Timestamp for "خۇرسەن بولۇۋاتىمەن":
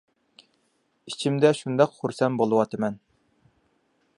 1.99-2.97